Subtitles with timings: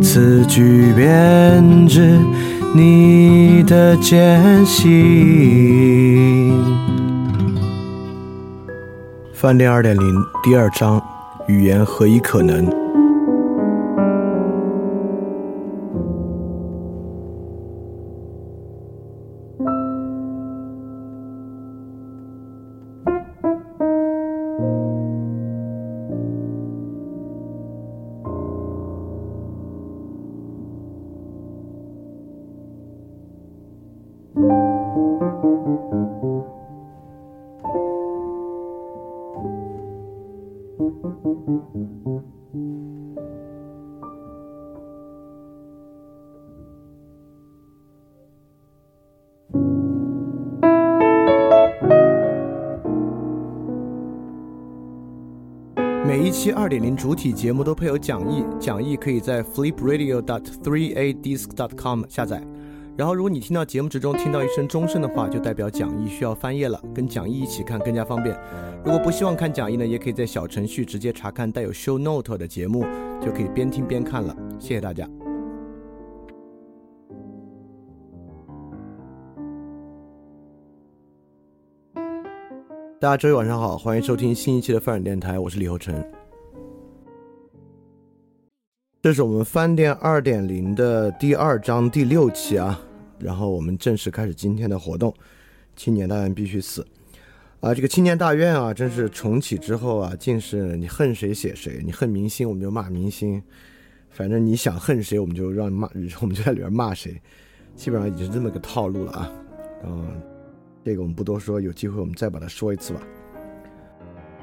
[0.00, 2.18] 此句便知
[2.74, 6.52] 你的艰辛。
[9.32, 11.02] 饭店二点零第二章
[11.48, 12.81] 语言何以可能？
[56.04, 62.42] 每一期二点零主体节目都配有讲义，讲义可以在 flipradio.dot3adisc.dot.com 下载。
[62.94, 68.38] 然后，如果你听到节目之中听到一声钟声的话，就代表讲义需要翻页了，跟讲义一起看更加方便。
[68.84, 72.84] 如果不希望看讲义呢，也可以在小程序直接查看带有 show note 的节目，
[73.20, 74.36] 就可以边听边看了。
[74.58, 75.08] 谢谢大家。
[83.00, 86.21] 大家周一晚上好，欢迎收听新一期的翻转电台，我是李厚成。
[89.02, 92.80] 这是我们饭店二点零的第二章第六期啊，
[93.18, 95.12] 然后我们正式开始今天的活动。
[95.74, 96.86] 青年大院必须死
[97.58, 97.74] 啊！
[97.74, 103.42] 这个青年大院啊，真是重启之后啊，竟是你恨谁写谁，你恨明星我们就骂明星，
[104.08, 105.88] 反正你想恨谁我们就让骂，
[106.22, 107.20] 我们就在里边骂谁，
[107.74, 109.32] 基本上已经是这么个套路了啊，
[109.84, 110.22] 嗯。
[110.84, 113.00] 这个我们不多说，有机会我们再把它说一次吧。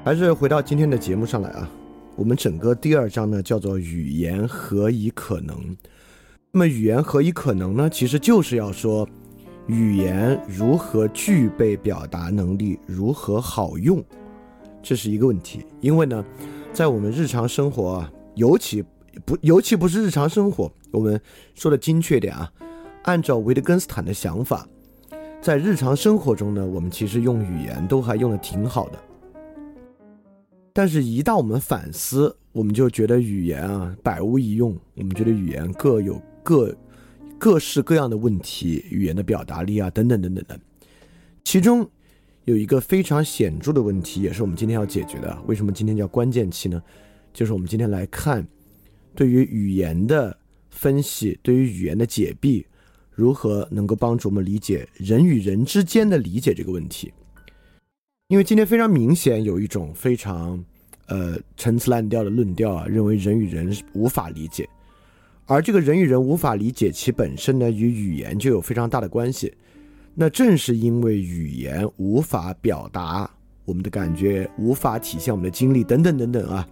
[0.04, 1.70] 还是回到今天的节目上来啊，
[2.20, 5.74] 我们整个第二章呢叫做“语言何以可能”。
[6.52, 7.88] 那么“语言何以可能”呢？
[7.88, 9.08] 其实就是要说
[9.66, 14.04] 语言如何具备表达能力，如何好用，
[14.82, 15.64] 这是一个问题。
[15.80, 16.22] 因为呢，
[16.74, 18.84] 在我们日常生活啊，尤其
[19.24, 21.18] 不尤其不是日常生活，我们
[21.54, 22.52] 说的精确点啊，
[23.04, 24.68] 按照维特根斯坦的想法。
[25.40, 28.98] 在日常生活中呢，我们其实用语言都还用的挺好的，
[30.72, 34.76] 但是，一旦我们反思，我们就觉得语言啊百无一用。
[34.94, 36.74] 我们觉得语言各有各
[37.38, 40.58] 各式各样的问题，语言的表达力啊等等等等的。
[41.44, 41.88] 其中
[42.44, 45.36] 有一个非常显著的问题，也是我们今天要解决的。
[45.46, 46.80] 为什么今天叫关键期呢？
[47.32, 48.46] 就是我们今天来看
[49.14, 50.36] 对于语言的
[50.70, 52.66] 分析，对于语言的解闭。
[53.12, 57.12] 如何能够帮助我们理解人与人之间的理解这个问题？
[58.30, 60.64] 因为今天非常明显有一种非常
[61.06, 64.68] 呃陈词滥调的论调啊，认为人与人无法理解，
[65.46, 69.52] 而这个人与人无法理解其本身呢，与语言就有非常大的关系。
[70.14, 73.28] 那正是因为语言无法表达
[73.64, 76.64] 我们的感觉，无法体现我们的经历等等等等啊，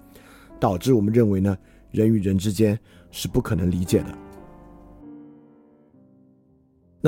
[0.60, 1.58] 导致我们认为呢，
[1.90, 2.78] 人与人之间
[3.10, 4.28] 是不可能理解的。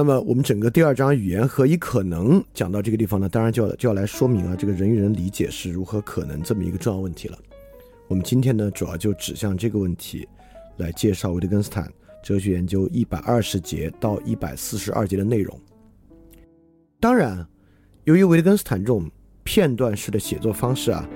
[0.01, 3.29] 那么，我们整个第二章语言何以可能讲到这个地方呢？
[3.29, 7.37] 当然就要就要来说明啊，这个人与人理解是如何可能这么一个重要问题了。
[8.09, 10.27] 我们今天呢，主要就指向这个问题，
[10.79, 15.61] 来介绍维特根斯坦哲学研究一百二十节到一百四十二节的内容。
[16.99, 17.47] 当然，
[18.05, 19.07] 由于维特根斯坦这种
[19.45, 21.07] 片段式的写作方式啊。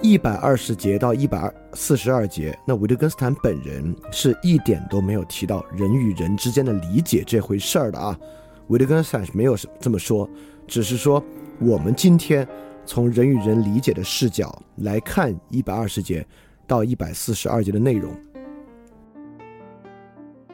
[0.00, 8.16] 一百二十节到一百二四十二节，那维特根斯坦本人是一点都没有提到人与人之间的理解这回事儿的啊。
[8.68, 10.28] 维特根斯坦是没有这么说，
[10.68, 11.22] 只是说
[11.58, 12.46] 我们今天
[12.86, 16.24] 从人与人理解的视角来看一百二十节
[16.64, 18.12] 到一百四十二节的内容。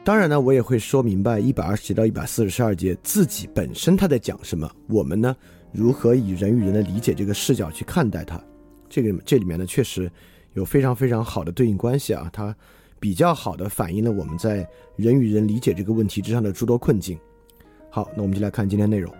[0.03, 5.35] 当然呢，我也会说明白一百二十节到一百四十二节自己本身他在讲什么，我们呢
[5.71, 8.41] 如何以人与人的理解这个视角去看待它。
[8.95, 10.09] 这个这里面呢，确实
[10.53, 12.55] 有非常非常好的对应关系啊，它
[12.97, 14.65] 比较好的反映了我们在
[14.95, 17.19] 人与人理解这个问题之上的诸多困境。
[17.89, 19.13] 好，那我们就来看今天内容。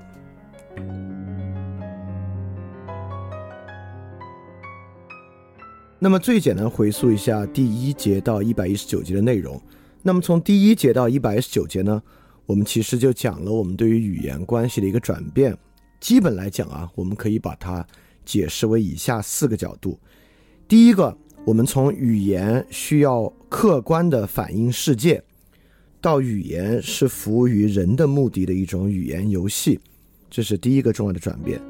[6.00, 9.62] 那么最简单回溯一下第一节到一百一十九节的内容。
[10.02, 12.02] 那么从第一节到一百一十九节呢，
[12.46, 15.54] 我们其实就讲了我们对于语言关系的一个转变。
[16.00, 17.86] 基本来讲啊，我们可以把它
[18.26, 20.00] 解释为以下四个角度。
[20.68, 25.24] 第一个，我们从语言需要客观的反映世界，
[26.02, 29.80] 到语言是服务于人的目的的一种语言游戏，
[30.30, 31.62] 这是第一个重要的转变。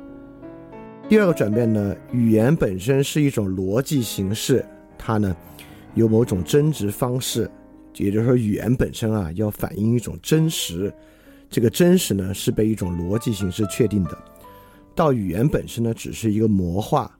[1.08, 4.66] 第二个转变呢，语言本身是一种逻辑形式，
[4.98, 5.36] 它呢
[5.94, 7.50] 有某种真值方式。
[7.98, 10.94] 也就是说，语言本身啊，要反映一种真实，
[11.50, 14.18] 这个真实呢是被一种逻辑形式确定的。
[14.96, 17.12] 到语言本身呢，只是一个模化，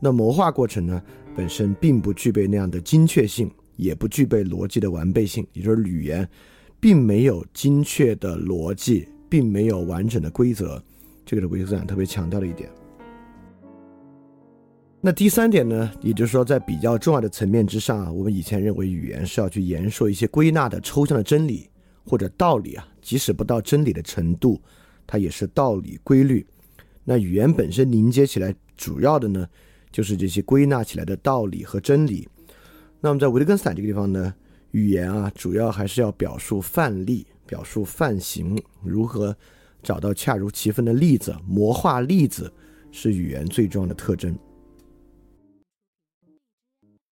[0.00, 1.02] 那模化过程呢，
[1.36, 5.46] 本身并不具备那样的精确性，也不具备逻辑的完备性。
[5.52, 6.26] 也就是语言，
[6.80, 10.82] 并没有精确的逻辑，并没有完整的规则。
[11.26, 12.70] 这个是维特斯坦特别强调的一点。
[15.02, 21.68] 那第三点呢，也就是说，在比较重要的层面之上啊，我们以前认为语言是要去言说一些归纳的抽象的真理
[22.04, 24.60] 或者道理啊，即使不到真理的程度，
[25.06, 26.44] 它也是道理规律。
[27.08, 29.48] 那语言本身凝结起来，主要的呢，
[29.92, 32.28] 就是这些归纳起来的道理和真理。
[33.00, 34.34] 那么在维特根斯坦这个地方呢，
[34.72, 39.34] 语言啊，主要还是要表述范例、表述范型，如何
[39.84, 42.52] 找到恰如其分的例子，魔化例子，
[42.90, 44.36] 是语言最重要的特征。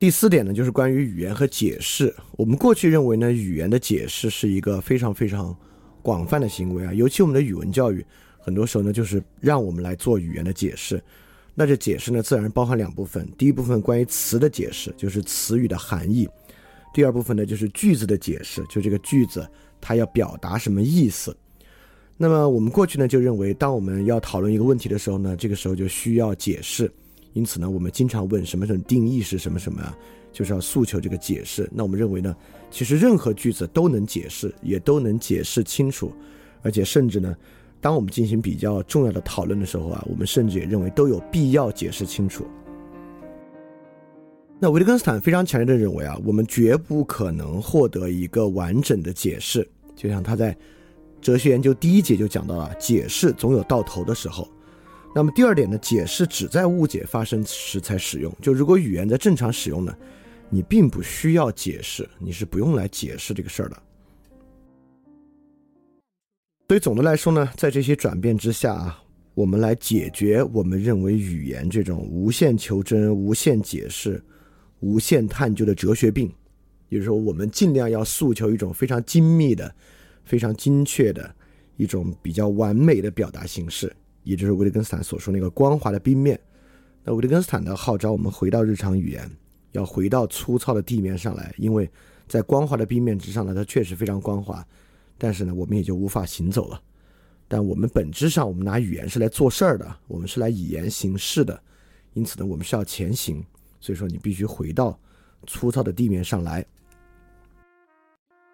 [0.00, 2.12] 第四点呢，就是关于语言和解释。
[2.32, 5.56] 我们过去认为呢，语言的解释是一个非常非常
[6.02, 8.04] 广泛的行为啊，尤其我们的语文教育，
[8.44, 11.02] 很多时候呢，就是让我们来做语言的解释。
[11.54, 16.26] 那这解释呢，自然包含两部分：第一部分关于词的解释，就是词语的含义；
[16.92, 19.48] 第二部分呢，就是句子的解释，就这个句子
[19.80, 21.34] 它要表达什么意思。
[22.16, 26.90] 那么我们过去呢，就认为，当我们要讨论一个问题的时候呢，这个时候就需要解释。
[27.32, 29.96] 因此呢，我们经常问什么什么定义是什么什么啊，
[30.32, 31.68] 就是要诉求这个解释。
[31.72, 32.36] 那我们认为呢，
[32.70, 36.12] 其实任何句子都能解释，也都能解释清楚，
[36.62, 37.36] 而且甚至呢，
[37.84, 42.46] 当我们进行比较重要的讨论的时候啊，我们甚至也认为都有必要解释清楚。
[44.58, 50.56] 那维特根斯坦非常强烈的认为啊，我们绝不可能获得一个完整的解释，就像他在
[51.20, 54.48] 哲学研究第一节就讲到了，解释总有到头的时候。
[55.14, 58.34] 那么第二点呢，解释只在误解发生时才使用。
[58.40, 59.94] 就如果语言在正常使用呢，
[60.48, 63.76] 你并不需要解释，你是不用来解释这个事儿的。
[66.74, 69.00] 所以总的来说呢，在这些转变之下啊，
[69.34, 74.20] 我们来解决我们认为语言这种无限求真、无限解释、
[74.80, 76.26] 无限探究的哲学病，
[76.88, 79.72] 也就是说，我们尽量要诉求一种非常精密的、
[80.24, 81.32] 非常精确的
[81.76, 83.94] 一种比较完美的表达形式。
[84.24, 86.36] 也就是维特根斯坦所说那个光滑的冰面。
[87.04, 89.30] 那维特根斯坦的号召我们回到日常语言，
[89.70, 91.88] 要回到粗糙的地面上来，因为
[92.26, 94.66] 在光滑的冰面之上呢，它确实非常光滑，
[95.18, 96.80] 但是呢，我们也就无法行走了。
[97.46, 101.60] 但我们本质上，我们拿语言是来做事儿的，我们是来以言行事的，
[102.14, 103.44] 因此呢，我们是要前行。
[103.80, 104.98] 所以说，你必须回到
[105.46, 106.64] 粗糙的地面上来。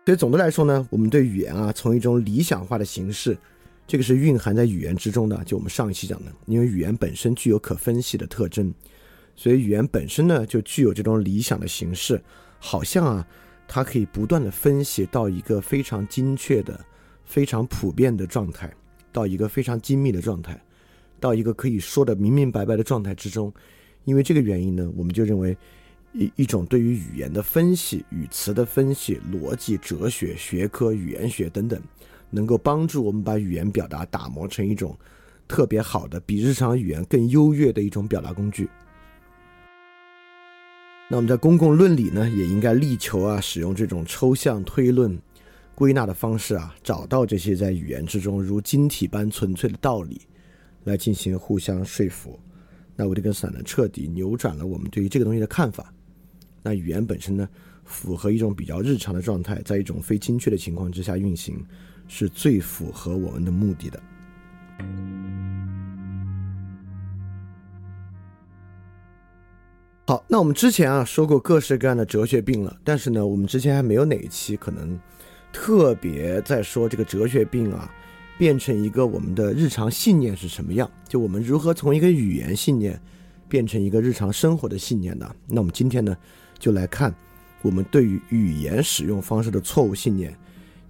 [0.07, 3.39] 所以总的来说呢，我们对语言啊，从一种理想化的形式。
[3.87, 8.73] 这个是蕴含在语言之中的，就我们上一期讲的，因为语言本身具有可分析的特征，
[9.35, 12.23] 所以语言本身呢就具有这种理想的形式，
[12.61, 13.27] 好像啊，
[13.73, 16.85] 它可以不断的分析到一个非常精确的、
[17.25, 18.69] 非常普遍的状态，
[19.13, 20.61] 到一个非常精密的状态，
[21.21, 23.55] 到一个可以说的明明白白的状态之中。
[24.07, 25.57] 因为这个原因呢，我们就认为
[26.13, 31.81] 一一种对于语言的分析、语词的分析、逻辑、哲学、学科、语言学等等。
[32.33, 34.97] 能够帮助我们把语言表达打磨成一种
[35.49, 38.69] 特别好的、比日常语言更优越的一种表达工具。
[41.11, 45.21] 那我们在公共论理呢，也应该力求啊，使用这种抽象推论、
[45.75, 50.21] 归纳的方式啊，找到这些在语言之中如晶体般纯粹的道理，
[50.85, 52.39] 来进行互相说服。
[52.95, 55.93] 那维特根斯坦呢，彻底扭转了我们对于这个东西的看法。
[56.63, 57.49] 那语言本身呢，
[57.85, 61.63] 符合一种比较日常的状态，在一种非精确的情况之下运行。
[62.13, 64.03] 是最符合我们的目的的。
[70.11, 74.99] 好，那我们之前啊说过各式各样的哲学病了，但是呢，我们之前还没有哪一期可能
[75.53, 77.89] 特别在说这个哲学病啊
[78.37, 83.01] 变成一个我们的日常信念是什么样，就我们如何从一个语言信念
[83.49, 85.33] 变成一个日常生活的信念呢？
[85.47, 86.17] 那我们今天呢
[86.59, 87.15] 就来看
[87.63, 90.37] 我们对于语言使用方式的错误信念。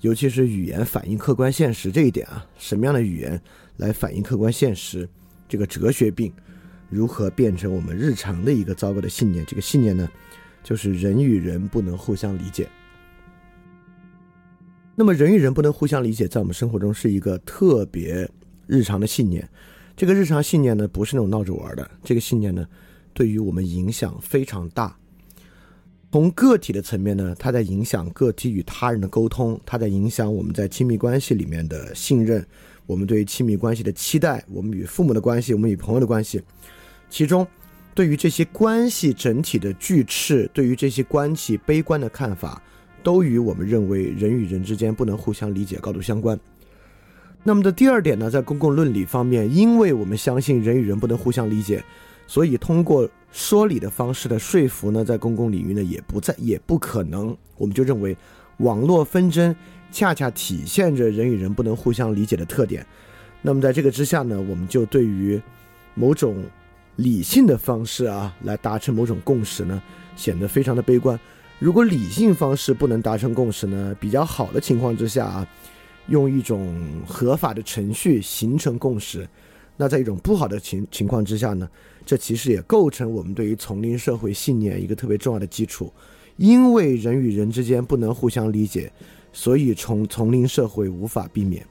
[0.01, 3.39] 尤其是语言反映客观现实这一点啊，什么样的语言
[3.77, 5.07] 来反映客观现实？
[5.47, 6.33] 这个哲学病
[6.91, 9.47] 如何变成我们日常的一个糟糕的信念？
[9.47, 10.09] 这个信念呢，
[10.63, 12.69] 就是人与人不能互相理解。
[14.97, 18.29] 那么人与人不能互相理解，在我们生活中是一个特别
[18.67, 19.49] 日常的信念。
[19.97, 21.91] 这个日常信念呢，不是那种闹着玩的。
[22.03, 22.67] 这个信念呢，
[23.15, 24.97] 对于我们影响非常大。
[26.13, 32.45] 从个体的层面呢，它在影响个体与他人的沟通，它在影响我们在亲密关系里面的信任，
[32.85, 36.43] 我们对亲密关系的期待，我们与父母的关系，我们与朋友的关系。
[37.11, 37.47] 其中，
[37.95, 42.63] 对于这些关系整体的拒斥，对于这些关系悲观的看法，
[43.03, 46.39] 都与我们认为人与人之间不能互相理解高度相关。
[47.43, 51.83] 那么的第二点呢，在公共论理方面，因为我们相信人与人不能互相理解，
[52.27, 57.37] 所以通过说理的方式的说服呢，在公共领域呢也不在也不可能。
[57.57, 58.17] 我们就认为，
[58.59, 59.55] 网络纷争
[59.91, 62.87] 恰恰体现着人与人不能互相理解的特点。
[63.43, 65.41] 那么在这个之下呢，我们就对于
[65.95, 66.45] 某种
[67.03, 69.83] 理性的方式啊，来达成某种共识呢，
[70.17, 71.19] 显得非常的悲观。
[71.59, 75.47] 如果理性方式不能达成共识呢，比较好的情况之下啊。
[76.09, 76.75] 用一种
[77.07, 79.29] 合法的程序形成共识，
[79.77, 81.69] 那在一种不好的情情况之下呢，
[82.05, 85.93] 这其实也构成我们对于丛林社会信念一个特别重要的基础。
[86.37, 88.91] 因为人与人之间不能互相理解，
[89.33, 91.65] 所以从丛林社会无法避免。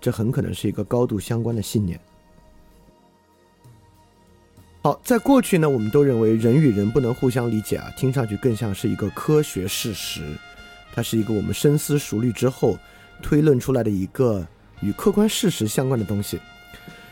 [0.00, 2.00] 这很可能是一个高度相关的信念。
[4.86, 10.20] 好，在过去呢，我们都认为人与人不能互相理解啊，听上去更像是一个科学事实，
[10.94, 12.78] 它是一个我们深思熟虑之后。
[13.20, 14.46] 推论出来的一个
[14.80, 16.38] 与客观事实相关的东西，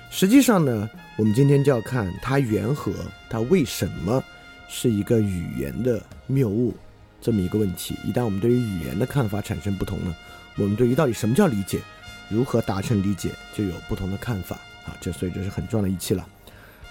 [0.08, 2.92] 实际上呢，我们今天就要看它缘何，
[3.28, 4.22] 它为什么
[4.68, 6.72] 是一个语言的谬误
[7.20, 7.96] 这么一个问题。
[8.04, 10.14] 一旦我们对于语言的看法产生不同呢，
[10.58, 11.80] 我们对于到底什么叫理解，
[12.28, 14.54] 如何达成理解，就有不同的看法
[14.84, 14.94] 啊。
[15.00, 16.24] 这所以这是很重要的一期了。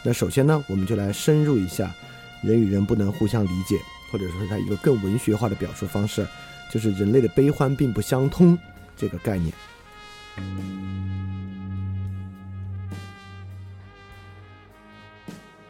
[0.03, 1.89] 那首先呢，我们就来深入一下
[2.41, 3.79] 人与人不能互相理解，
[4.11, 6.27] 或者说它一个更文学化的表述方式，
[6.69, 8.57] 就是人类的悲欢并不相通。
[8.95, 9.51] 这个概念。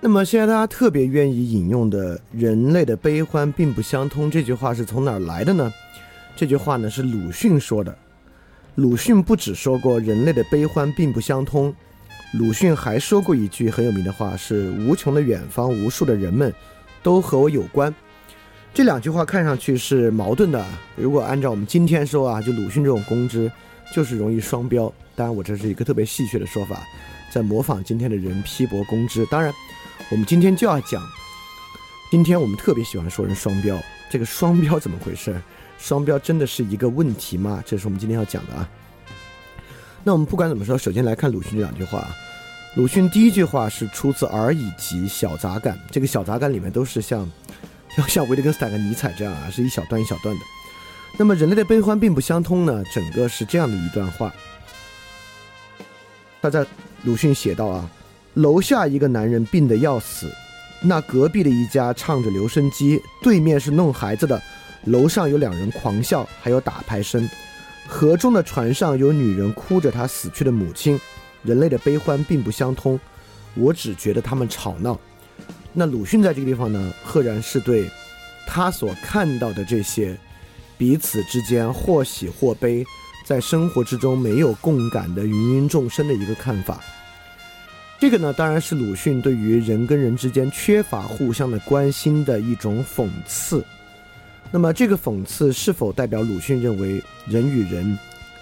[0.01, 5.71] 那么现在大家特别愿意引用的“人类的悲欢并不相通”这句话是从哪儿来的呢？
[6.35, 7.97] 这句话呢是鲁迅说的。
[8.75, 11.73] 鲁迅不只说过人类的悲欢并不相通，
[12.33, 16.51] 鲁迅还说过一句很有名的话：是“无穷的远方，无数的人们，
[17.03, 17.93] 都和我有关。”
[18.73, 20.65] 这两句话看上去是矛盾的。
[20.95, 23.51] 如果按照我们今天说啊，就鲁迅这种公知，
[23.93, 24.91] 就是容易双标。
[25.15, 26.81] 当然，我这是一个特别戏谑的说法，
[27.31, 29.23] 在模仿今天的人批驳公知。
[29.27, 29.53] 当然，
[30.09, 31.03] 我们今天就要讲，
[32.09, 33.79] 今天我们特别喜欢说人双标。
[34.09, 35.39] 这个双标怎么回事？
[35.77, 37.63] 双标真的是一个问题吗？
[37.63, 38.67] 这是我们今天要讲的啊。
[40.03, 42.07] 那我们不管怎么说，首先来看鲁迅这两句话。
[42.75, 47.29] 鲁迅第一句话是出自《而已集·小杂感》，这个小杂感里面都是像。
[47.95, 50.41] 要像维特根斯坦和尼采这样啊，是一小段一小段的。
[51.15, 52.83] 那么人类的悲欢并不相通呢？
[52.91, 54.33] 整个是这样的一段话。
[56.41, 56.65] 他在
[57.03, 57.87] 鲁迅写道啊，
[58.33, 60.27] 楼下一个男人病得要死，
[60.81, 64.41] 那隔壁的一家唱着留声机，对面是弄孩子的，
[64.85, 67.29] 楼上有两人狂笑，还有打牌声。
[67.87, 70.99] 河中的船上有女人哭着她死去的母亲。
[71.43, 72.97] 人类的悲欢并不相通，
[73.53, 74.97] 我只觉得他们吵闹。
[75.73, 77.89] 那鲁迅在这个地方呢，赫然是对
[78.47, 80.17] 他所看到的这些
[80.77, 82.85] 彼此之间或喜或悲，
[83.25, 86.79] 在生活之中没有共感的芸芸众生的一个看法。
[87.99, 93.61] 这个呢，当然是鲁迅对于人跟人之间缺乏互相的关心的一种讽刺。
[94.55, 97.97] 那么，这个讽刺是否代表鲁迅认为人与人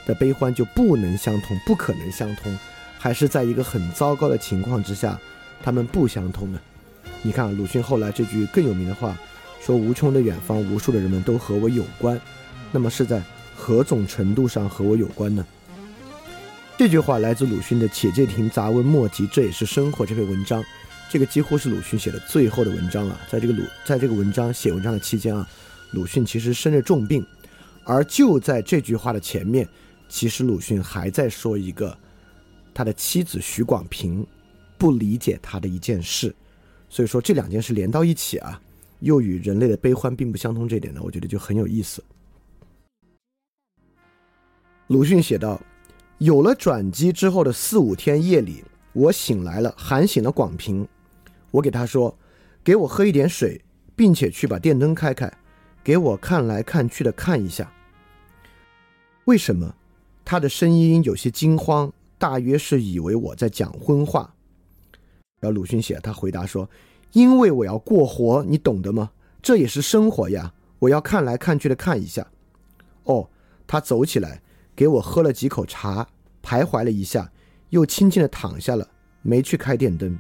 [0.05, 2.53] 的悲欢就不能相通、不可能相通，
[2.99, 5.17] 还是在一个很糟糕的情况之下，
[5.63, 6.59] 他们不相通呢？
[7.21, 9.17] 你看，鲁迅后来这句更有名的话，
[9.61, 12.19] 说“无穷的远方，无数的人们都和我有关”，
[12.73, 13.23] 那么是在
[13.55, 15.45] 何种程度上和我有关呢？
[16.77, 20.61] 这句话来自鲁迅的《且介亭杂文末集》，这也是生活这篇文章，
[21.09, 23.17] 这个几乎是鲁迅写的最后的文章了。
[23.29, 25.47] 在这个鲁，在这个文章写文章的期间啊，
[25.91, 27.25] 鲁迅其实生着重病，
[27.83, 29.67] 而就在这句话的前面，
[30.07, 31.98] 其实鲁迅还在说一个
[32.74, 34.25] 他的妻子许广平
[34.77, 36.33] 不理解他的一件事。
[36.89, 38.62] 所以说这两件事连到一起啊，
[39.00, 42.03] 又与人类的悲欢并不相通，这点呢，我觉得就很有意思。
[44.88, 45.62] 鲁迅写道
[46.19, 50.86] ：“有了转机之后的四五天夜里，我醒来了，喊醒了广平。
[51.50, 52.17] 我给他说
[52.62, 53.62] ：‘给我喝一点水，
[53.95, 55.31] 并且去把电灯开开，
[55.83, 57.71] 给我看来看去的看一下。’
[59.25, 59.75] 为什么？
[60.23, 64.33] 他的声音有些惊慌，大约是以为我在讲荤话。”
[65.41, 66.69] 然后鲁迅写，他回答说
[67.13, 69.11] ：“因为我要过活，你懂得吗？
[69.41, 70.53] 这也是生活呀。
[70.79, 72.25] 我要看来看去的看一下。”
[73.05, 73.27] 哦，
[73.65, 74.41] 他走起来，
[74.75, 76.07] 给我喝了几口茶，
[76.43, 77.31] 徘徊了一下，
[77.69, 78.88] 又轻轻的躺下了，
[79.23, 80.19] 没去开电灯。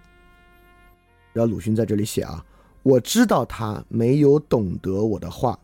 [1.33, 2.43] 然后鲁迅在这里写啊，
[2.83, 5.59] 我知道他没有懂得我的话。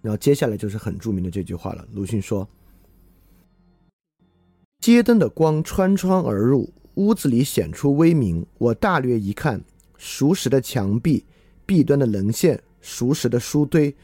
[0.00, 1.86] 然后接下来就是很著名的这句话了。
[1.92, 2.48] 鲁迅说
[4.78, 8.46] ：“街灯的光穿窗而入，屋子里显出微明。
[8.58, 9.60] 我大略一看，
[9.96, 11.24] 熟识的墙壁，
[11.66, 13.94] 壁端的棱线，熟识的书堆，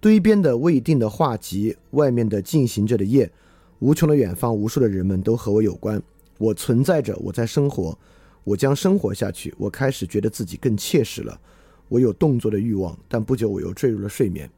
[0.00, 3.30] 堆边的未定的画集，外面的进行着的夜，
[3.78, 6.02] 无穷的远方，无数的人们都和我有关。
[6.38, 7.96] 我存在着，我在生活，
[8.42, 9.54] 我将生活下去。
[9.56, 11.40] 我开始觉得自己更切实了。
[11.88, 14.50] 我有动作的欲望，但不久我又坠入了睡眠。”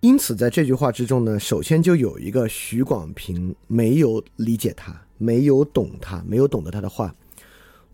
[0.00, 7.12] 因此，在这句话之中呢，首先就有一个许广平没有理解他，没有懂他，没有懂得他的话。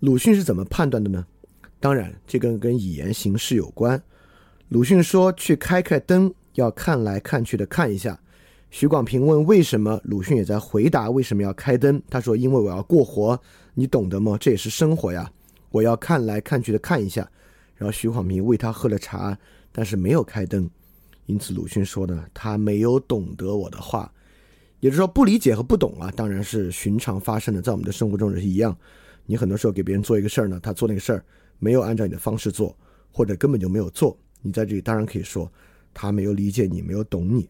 [0.00, 1.25] 鲁迅是怎么判断的呢？
[1.81, 4.02] 当然，这个跟语言形式有关。
[4.69, 8.21] 鲁迅说：“去开开灯，要看来看去的看一下。”
[8.71, 13.41] 许广平问：“为什么？”鲁迅也在回答：“为什么要开灯？”他说：“因为我要过活，
[13.75, 14.37] 你懂得吗？
[14.38, 15.33] 这也是生活呀。
[15.73, 17.29] 我要看来看去的看一下。”
[17.75, 19.37] 然后徐广平为他喝了茶，
[19.73, 20.71] 但是没有开灯。
[21.26, 24.12] 因此，鲁迅说呢，他没有懂得我的话，
[24.79, 28.76] 也就是说，不理解和不懂啊，当然是寻常发生的，在我们的生活中也是一样。
[29.26, 31.25] 你很多时候给别人做一个事儿呢，他做那个事儿
[31.59, 32.76] 没有按照你的方式做，
[33.11, 35.50] 或者根本就没有做，你在这里当然可以说
[35.95, 37.49] 他没有理解你，没有懂你。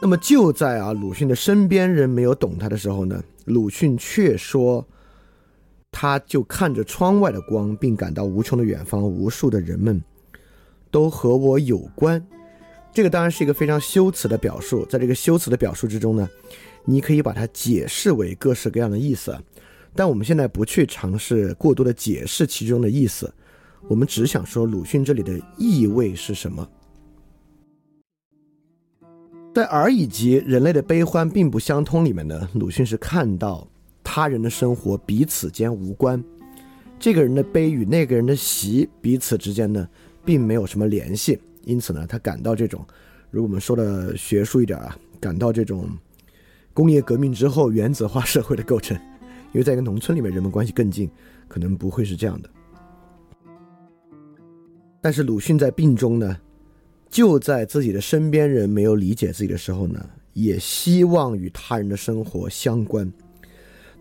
[0.00, 4.86] 那么就在啊，鲁迅的身边人没有懂他的时候呢，鲁迅却说，
[5.92, 10.02] 他就看着窗外的光，并感到无穷的远方，无数的人们。
[10.92, 12.20] 都和我有关，
[12.92, 14.84] 这个当然是一个非常修辞的表述。
[14.86, 16.28] 在这个修辞的表述之中呢，
[16.84, 19.38] 你可以把它解释为各式各样的意思。
[19.94, 23.32] 但我们现在不去尝试过多的解释其中的意思，
[23.88, 26.68] 我们只想说鲁迅这里的意味是什么。
[29.54, 33.64] 在而以及人类的悲欢并不相通里面呢，鲁迅是看到
[34.12, 36.20] 他人的生活彼此间无关，
[36.98, 39.88] 这个人的悲与那个人的喜彼此之间呢。
[40.22, 42.84] 并没有什么联系，因此呢，他感到这种，
[43.30, 45.88] 如果我们说的学术一点啊，感到这种
[46.74, 48.94] 工业革命之后原子化社会的构成，
[49.52, 51.10] 因为在一个农村里面，人们关系更近，
[51.48, 52.50] 可能不会是这样的。
[55.00, 56.36] 但是鲁迅在病中呢，
[57.08, 63.10] 就在自己的身边人没有理解自己的时候呢，也希望与他人的生活相关。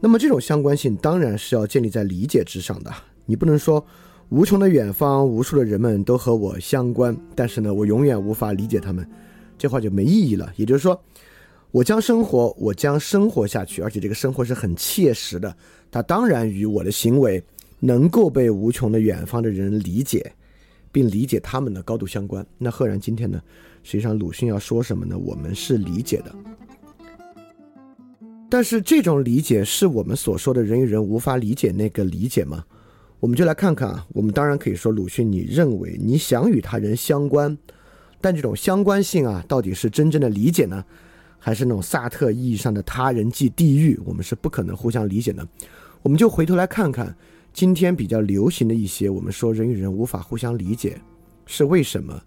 [0.02, 2.92] 那么这种相关性当然是要建立在理解之上的，
[3.26, 3.86] 你不能说。
[4.32, 9.04] 无穷的远方，无数的人们都和我相关，但是呢，我永远无法理解他们，
[9.58, 10.54] 这话就没意义了。
[10.56, 11.04] 也就是说，
[11.72, 15.58] 我将生活，我将生活下去，而且这个生活是很切实的，
[15.90, 17.44] 它当然与我的行为
[17.80, 20.32] 能够被无穷的远方的人理解，
[20.92, 22.46] 并理解他们的高度相关。
[22.60, 23.42] 那赫然今天呢，
[23.82, 25.18] 实际上鲁迅要说什么呢？
[25.18, 26.36] 我们是理解的，
[28.50, 32.66] 但是这种理解是我们所说的人与人无法理解那个理解吗？
[33.20, 37.56] 我们就来看看啊，我们当然可以说鲁迅，你认为你想与他人相关，
[38.20, 40.84] 但这种相关性啊，到底是真正的理解呢，
[41.38, 44.00] 还是那种萨特意义上的他人即地狱？
[44.06, 45.48] 我们是不可能互相理解的。
[46.02, 47.16] 我们就回头来看看
[47.54, 51.00] 今天比较流行的一些，我们说人与人无法互相理解
[51.46, 52.20] 是为什么？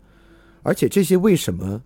[0.62, 1.82] 而且这些为什么，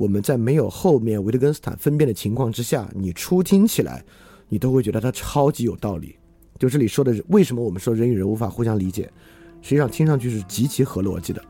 [0.00, 4.02] 我们在没有后面维特根斯坦分辨的情况之下，你初听起来，
[4.48, 6.16] 你都会觉得它超级有道理。
[6.58, 9.02] 就这里说的，为什么我们说人与人无法互相理解？
[9.60, 11.44] 实际上听上去是极其合逻辑的。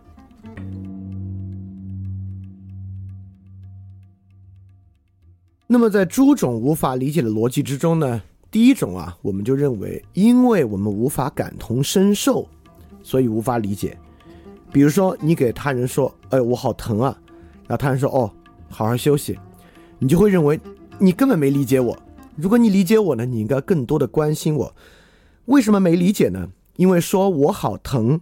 [5.69, 12.49] 那么在诸种无法理解的逻辑之中呢，第一种啊，我们就认为，因为我们无法感同身受，
[13.01, 13.97] 所以无法理解。
[14.73, 17.17] 比如说，你给他人说：“哎，我好疼啊！”
[17.69, 18.29] 然后他人说：“哦，
[18.71, 19.39] 好好休息。”
[20.03, 20.59] 你就会认为
[20.99, 21.99] 你根本没理解我。
[22.37, 24.75] 如果你理解我呢，你应该更多的关心我。
[25.45, 26.49] 为什么没理解呢？
[26.77, 28.19] 因为说我好疼，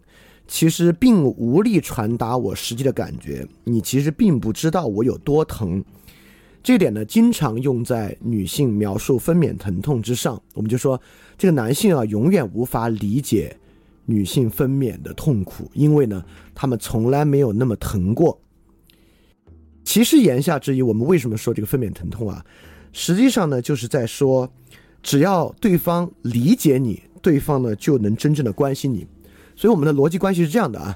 [0.48, 3.46] 其实并无力传达我实际的感觉。
[3.62, 5.84] 你其实并不知道我有多疼，
[6.64, 10.42] 这点呢，经常用在女性描述分娩疼痛之上。
[10.54, 11.00] 我们就说，
[11.36, 13.56] 这个男性啊，永远无法理解
[14.06, 18.40] 女性分娩的痛苦，因为呢，他们从来没有那么疼过。
[19.88, 22.44] 其实言下之意，我们为什么说这个分娩疼痛啊？
[22.92, 24.46] 实际上呢，就是在说，
[25.02, 27.02] 只要对方理解你。
[27.22, 29.06] 对方呢就能真正的关心你，
[29.56, 30.94] 所以我们的逻辑关系是这样的啊：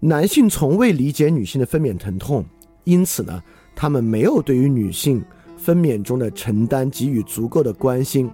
[0.00, 2.44] 男性从未理解女性的分娩疼痛，
[2.84, 3.42] 因此呢，
[3.74, 5.24] 他们没有对于女性
[5.56, 8.30] 分娩中的承担给予足够的关心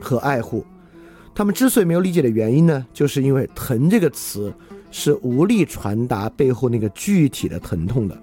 [0.00, 0.66] 和爱护。
[1.36, 4.52] 他们之所以没有理解的原因呢，就是因为“疼”这个词
[4.90, 8.20] 是无力传达背后那个具体的疼痛的。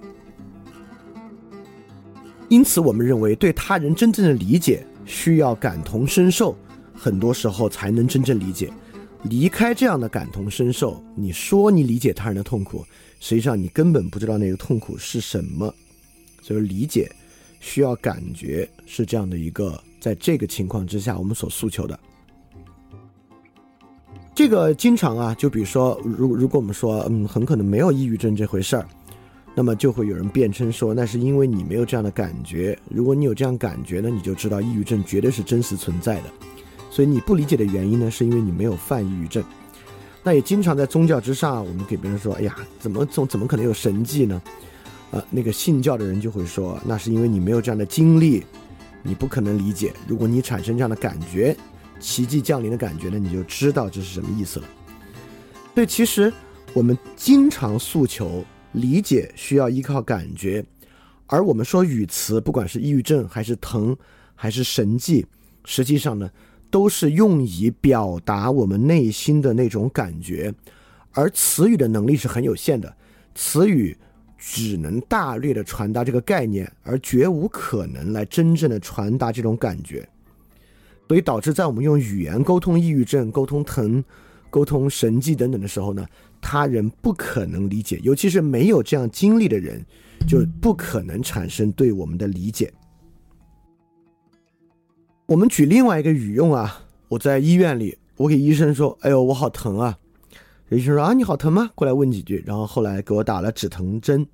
[2.52, 6.54] 因此，我们认为对他人真正的理解需要感同身受，
[6.94, 8.70] 很多时候才能真正理解。
[9.24, 12.86] 离开这样的感同身受，你说你理解他人的痛苦，
[13.22, 15.74] 实际上你根本不知道那个痛苦是什么。
[16.42, 17.10] 所以理解
[17.62, 21.98] 需要感觉，是这样的一个，在这个情况之下，我们所诉求的。
[24.36, 28.86] 这个经常啊，就比如说，如如果我们说，嗯，很可能没有抑郁症这回事儿。
[29.54, 32.78] 那么就会有人辩称说，那是因为你没有这样的感觉。
[32.90, 36.24] 如果你有这样感觉呢，你就知道抑郁症绝对是真实存在的。
[36.90, 39.44] 所以你不理解的原因呢，是因为你没有犯抑郁症。
[40.24, 44.42] 那也经常在宗教之上，我们给别人说，哎呀，怎么总怎么可能有神迹呢？
[45.12, 48.46] 呃，那个信教的人就会说，那是因为你没有这样的经历，
[49.04, 49.94] 你不可能理解。
[50.08, 51.54] 如果你产生这样的感觉，
[52.00, 54.66] 奇迹降临的感觉呢，你就知道这是什么意思了。
[55.76, 56.32] 所以其实
[56.74, 58.46] 我们经常诉求。
[58.74, 60.64] 理解需要依靠感觉，
[61.28, 63.96] 而我们说语词，不管是抑郁症还是疼
[64.34, 65.26] 还是神迹，
[65.66, 66.32] 实际上呢，
[66.70, 70.54] 都是用以表达我们内心的那种感觉。
[71.12, 72.96] 而词语的能力是很有限的，
[73.36, 73.98] 词语
[74.38, 80.08] 只能大略的传达这个概念，而绝无可能来真正的传达这种感觉。
[81.10, 84.02] 所以导致在我们用语言沟通抑郁症、沟通疼、
[84.50, 86.08] 沟通神迹等等的时候呢。
[86.42, 89.86] 他人不可能理解，尤其是没有这样经历的人，
[90.28, 92.74] 就不可能产生对我们的理解。
[95.28, 99.98] 我们举另外一个语用啊，我在医院里，我给医生说：“哎呦，我好疼啊！”
[100.70, 104.28] 医生说：“啊，你好疼吗？”过来问几句，然后后来给我打了止疼针。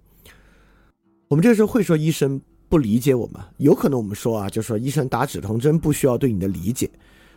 [1.28, 6.90] 我们这时候会说医生不理解我们，有可能我们说啊，就说医生打止疼针不需要对你的理解，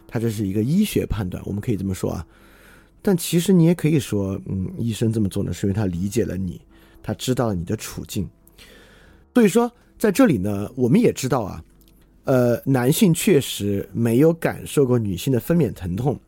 [0.06, 2.26] 他这是一个医学判断，我们可以这么说啊。
[3.02, 6.60] 但其实你也可以说，嗯，医生这么做呢，是因为他理解了你，
[7.02, 8.28] 他知道了你的处境。
[9.32, 11.64] 所以说，在这里呢，我们也知道啊，
[12.24, 16.20] 呃，男性确实没有感受过女性的分娩疼痛，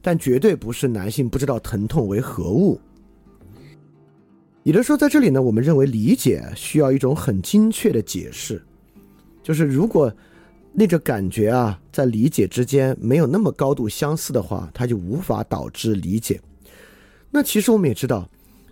[0.00, 2.80] 但绝对不是男性不知道疼痛为何物。
[4.62, 8.62] 也就是说，在这里呢，我们认为理解需要一种很精确的解释，
[9.42, 10.14] 就是如果。
[10.74, 16.40] 那个感觉啊，在理解之间没有那么高度相似的话，它就无法导致理解。
[17.30, 18.26] 那其实我们也知道，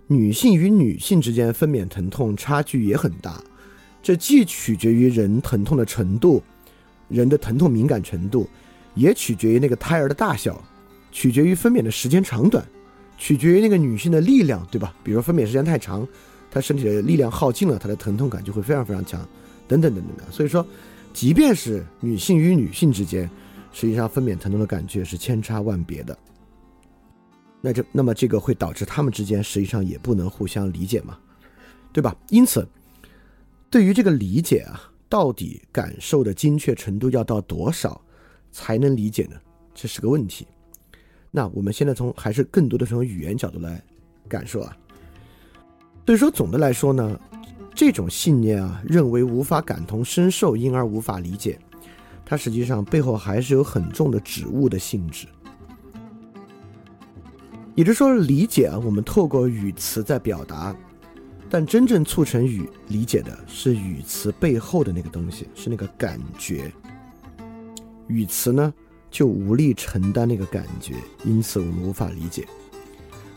[0.07, 3.39] 女性与女性之间分娩疼痛差距也很大，
[4.01, 6.41] 这既取决于人疼痛的程度，
[7.07, 8.49] 人的疼痛敏感程度，
[8.95, 10.59] 也取决于那个胎儿的大小，
[11.11, 12.65] 取决于分娩的时间长短，
[13.15, 14.91] 取决于那个女性的力量，对吧？
[15.03, 16.07] 比如分娩时间太长，
[16.49, 19.21] 她身体的力量耗尽了，她的疼痛感就会非常非常强，
[19.67, 20.23] 等等等等的。
[20.31, 20.65] 所以说。
[21.13, 23.29] 即便是女性与女性之间，
[23.71, 26.17] 实际上分娩疼痛的感觉是千差万别的。
[27.61, 31.19] 那就那么这个会导致他们之间实际上也不能互相理解嘛，
[31.93, 32.15] 对吧？
[32.29, 32.67] 因此，
[33.69, 38.01] 对于这个理解啊，到底感受的精确程度要到多少
[38.51, 39.35] 才能理解呢？
[39.75, 40.47] 这是个问题。
[41.29, 43.81] 那我们现在从还是更多的从语言角度来
[44.27, 44.75] 感受啊。
[46.05, 47.19] 所以说，总的来说呢。
[47.81, 51.57] 这种信念啊，认为无法感同身受，因而无法理解，
[52.23, 55.25] 它实际上背后还是有很重的指物的性质。
[57.73, 60.75] 也就是说，理解啊，我们透过语词在表达，
[61.49, 66.71] 但真正促成语理解的是语词背后的那个东西，是那个感觉。
[68.05, 68.71] 语词呢，
[69.09, 70.93] 就无力承担那个感觉，
[71.25, 72.47] 因此我们无法理解。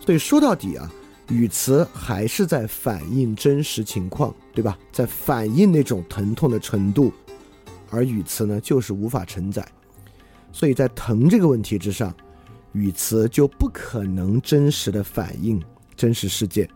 [0.01, 0.93] 所以说到底啊。
[1.29, 4.79] 语词还是在反映真实情况，对吧？
[4.93, 7.13] 在反映那种疼痛的程度，
[7.91, 9.67] 而语词呢，就是无法承载。
[10.53, 12.15] 所以在疼这个问题之上，
[12.73, 15.63] 语词就不可能真实的反映
[15.97, 16.69] 真实世界，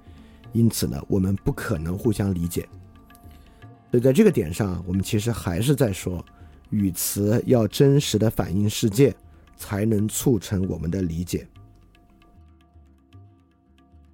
[0.53, 2.67] 因此呢，我们不可能互相理解。
[3.91, 6.25] 所以在这个点上，我们其实还是在说，
[6.71, 9.15] 语词要真实的反映世界，
[9.57, 11.47] 才能促成我们的理解。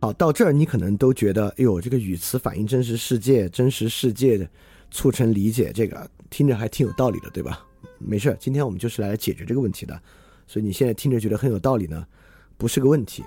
[0.04, 4.46] 好，到这儿你可能都觉得，哎呦，这个语词反映真实世界，真实世界的
[4.90, 7.64] 促成理解，这个听着还挺有道理的，对吧？
[7.98, 9.98] 没事，今天我们就是来解决这个问题的。
[10.46, 12.06] 所以你现在听着觉得很有道理呢，
[12.58, 13.24] 不是个问题。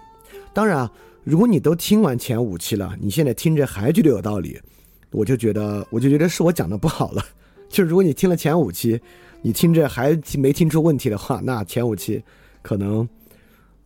[0.54, 0.92] 当然啊，
[1.24, 4.62] 如果你都听完前五期了，你现在听着还觉得有道理，
[5.10, 7.26] 我就觉得，我就觉得是我讲的不好了。
[7.68, 9.02] 就是如果你听了前五期，
[9.42, 12.24] 你听着还没听出问题的话，那前五期
[12.62, 13.10] 可能，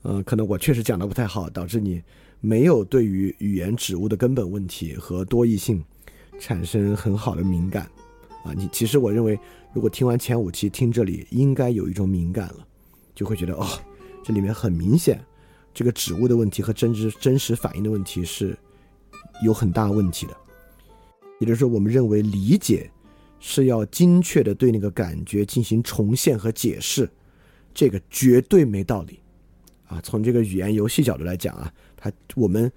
[0.03, 2.01] 嗯，可能我确实讲的不太好，导致你。
[2.41, 5.83] 没有对于语言指物的根本问题和多义性
[6.39, 7.83] 产生很好的敏感，
[8.43, 9.39] 啊，你其实我认为，
[9.73, 12.67] 如果听完前五期，听这里应该有一种敏感了，
[13.13, 13.67] 就会觉得哦，
[14.23, 15.23] 这里面很明显，
[15.71, 18.57] 这个指物的问题和真实真实反应的问题是
[19.43, 20.35] 有很大问题的。
[21.39, 22.89] 也就是说，我们认为理解
[23.39, 27.07] 是要精确的对那个感觉进行重现和解释，
[27.71, 29.19] 这个绝对没道理。
[29.85, 31.71] 啊，从这个语言游戏角度来讲啊，
[32.03, 32.69] 还我们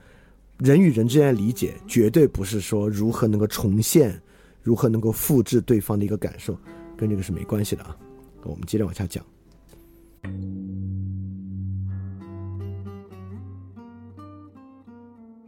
[0.59, 4.21] 人与人之间的理解，绝对不是说如何能够重现，
[4.63, 6.55] 如何能够复制对方的一个感受，
[6.95, 7.97] 跟这个是没关系的啊。
[8.43, 9.25] 我们接着往下讲。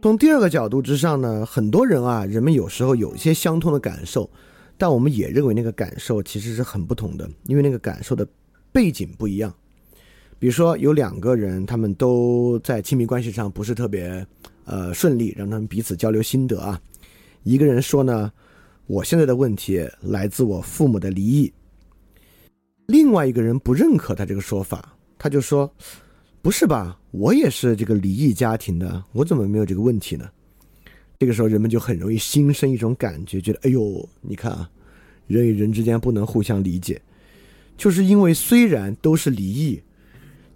[0.01, 4.27] 从第二个角度之上呢，很多人啊，人们有时候有一些相同的感受，
[4.75, 8.27] 但我们也认为那个感受其实是很不同的，因为那个感受的
[8.71, 9.53] 背景不一样。
[10.39, 14.25] 比如说，有两个人，他们都在亲密关系上不是特别，
[14.65, 16.79] 呃，顺利，让他们彼此交流心得啊。
[17.41, 18.31] 一个人说呢，
[18.85, 21.51] 我现在的问题来自我父母的离异。
[22.85, 25.73] 另外一个人不认可他这个说法，他就说，
[26.43, 30.29] 不是吧，我也是这个离异家庭的，我怎么没有这个问题呢？
[31.17, 34.69] 这个时候，人们就很容易心生一种感觉，觉得，哎呦，你看啊，
[35.25, 37.01] 人与人之间不能互相理解，
[37.75, 39.81] 就是因为虽然都是离异。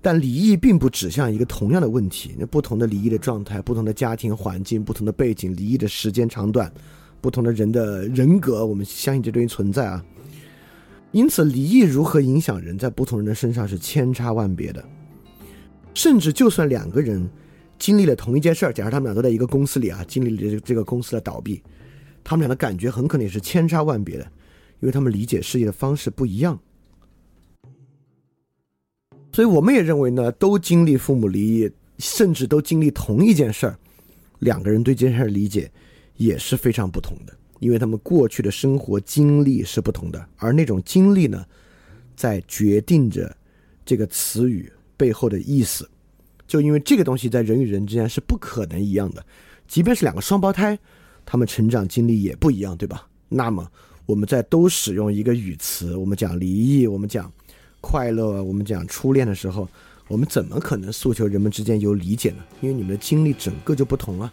[0.02, 6.72] 但离异并不指向一个同样的问题，那不同的离异的状态、不同的家庭环境、不同的背景、离异的时间长短、
[7.22, 10.04] 不同的人的人格，我们相信这东西存在啊。
[11.12, 14.84] 因此，离异如何影响人在不同人的身上是千差万别的。
[15.94, 17.30] 甚至就算两个人
[17.78, 21.62] 经历了同一件事儿，假如他们俩都在一个公司里啊，经历了这这个公司的倒闭，
[22.24, 24.24] 他们俩的感觉很可能也是千差万别的，
[24.80, 26.58] 因为他们理解世界的方式不一样。
[29.34, 33.78] 所以我们也认为呢，都经历父母离异，甚至都经历同一件事儿，
[34.40, 35.72] 两个人对这件事儿理解
[36.18, 41.46] 也是非常不同的，因为他们过去的生活经历是不同的，而那种经历呢，
[42.16, 43.34] 在决定着
[43.86, 45.90] 这个词语背后的意思。
[46.46, 49.26] 就因为这个东西在人与人之间是不可能一样的，
[49.66, 50.78] 即便是两个双胞胎，
[51.26, 53.08] 他们成长经历也不一样，对吧？
[53.30, 53.66] 那么
[54.06, 57.32] 我们在都使用一个语词，我们讲离异，我们讲。
[57.82, 59.68] 快乐，我们讲初恋的时候，
[60.08, 62.44] 我们怎么可能诉求人们之间有理解呢？
[62.62, 64.32] 因为你们的经历整个就不同啊。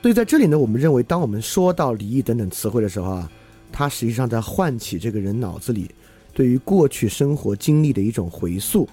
[0.00, 3.30] 所以在这里呢，我们认为，当我们说到离异等等词汇的时候啊，
[3.70, 5.90] 它实际上在唤起这个人脑子里
[6.32, 8.88] 对于过去生活经历的一种回溯。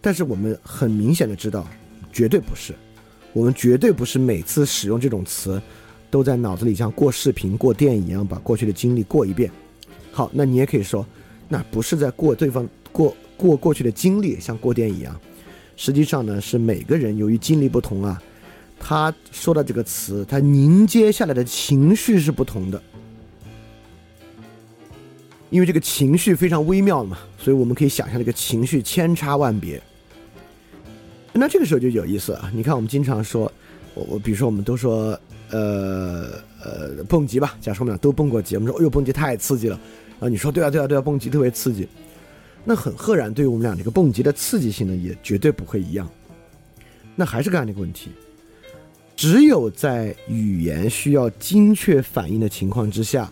[0.00, 1.68] 但是我们很明显的知道，
[2.12, 2.74] 绝对不是，
[3.32, 5.60] 我们绝对不是每次使用这种词，
[6.10, 9.50] 都在脑子里像过视频、过电影一样把过去的经历过一遍。
[10.10, 11.06] 好，那你也可以说。
[11.48, 15.18] 那不是在过对方过过过去的经历，像过电影一样。
[15.76, 18.22] 实际上呢，是每个人由于经历不同啊，
[18.78, 22.82] 他说的这个词，他凝结下来的情绪是不同的。
[25.50, 29.80] 因为这个情绪非常微妙嘛，所以我们可以想象这个情绪千差万别。
[31.32, 32.50] 那这个时候就有意思啊！
[32.52, 33.50] 你看，我们经常说，
[33.94, 35.18] 我我比如说，我们都说，
[35.50, 36.30] 呃
[36.64, 37.56] 呃，蹦极吧。
[37.60, 39.78] 假设我们俩都蹦过极，我们说，哎呦，蹦极太刺激了。
[40.18, 41.86] 啊，你说对啊，对啊，对啊，蹦极特别刺激，
[42.64, 46.10] 那很赫然，对于我们俩这个蹦极的刺激性呢，也绝对不会一样。
[47.14, 48.10] 那还是刚才那个问题，
[49.14, 53.30] 只有在语言需要精确反应的情况之下，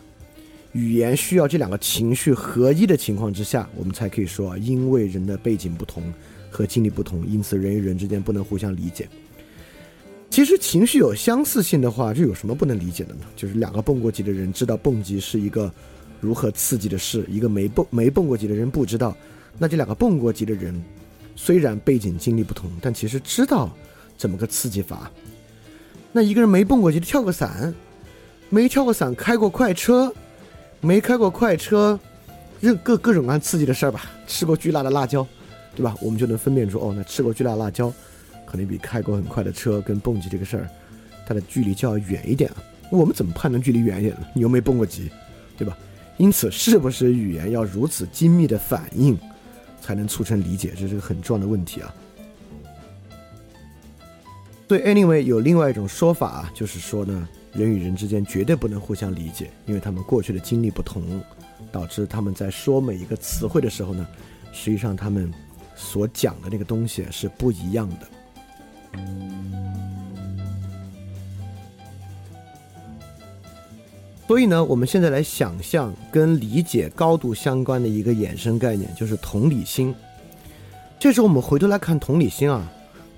[0.73, 6.03] 语言需要这两个情绪合一的情况之下，我们才可以说，因为人的背景不同
[6.51, 9.09] 和经历不同，因此人与人之间不能互相理解。
[10.29, 13.21] 其实情绪有相似性的话，这有什么不能理解的呢？
[13.35, 15.73] 就是两个蹦过极的人知道蹦极是一个。
[16.21, 19.17] 如何刺激的事，一个没蹦没蹦过极的人不知道。
[19.59, 20.83] 那这两个蹦过极的人，
[21.37, 23.71] 虽然背景经历不同，但其实知道
[24.17, 25.11] 怎么个刺激法。
[26.13, 27.75] 那一个人没蹦过极的跳个伞，
[28.49, 30.13] 没跳过伞开过快车，
[30.81, 31.99] 没开过快车，
[32.61, 34.11] 任各各种各样刺激的事儿吧。
[34.27, 35.27] 吃过巨辣的辣椒，
[35.77, 35.95] 对吧？
[36.01, 37.93] 我们就能分辨出哦，那吃过巨辣辣椒，
[38.47, 40.69] 可能比开过很快的车跟蹦极这个事儿，
[41.27, 42.57] 它的距离就要远一点啊。
[42.91, 44.27] 我们怎么判断距离远一点呢？
[44.35, 45.11] 你又没蹦过极，
[45.57, 45.77] 对吧？
[46.17, 49.19] 因此，是不是语言要如此精密的反应，
[49.81, 50.73] 才能促成理解？
[50.79, 51.95] 这是个很重要的问题啊。
[54.67, 61.21] 对，anyway，有另外一种说法啊，就是说呢，人与人之间绝对不能互相理解，因为他们过去的经历不同，
[61.71, 64.07] 导致他们在说每一个词汇的时候呢，
[64.53, 65.31] 实际上他们
[65.75, 68.09] 所讲的那个东西是不一样的。
[74.27, 79.95] 所以呢，我们现在来想象跟理解高度相关的一个衍生概念，就是同理心。
[80.99, 82.67] 这时候我们回头来看同理心啊，